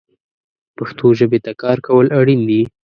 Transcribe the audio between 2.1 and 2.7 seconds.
اړین دي